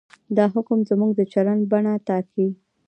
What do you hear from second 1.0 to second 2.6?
د چلند بڼه ټاکي.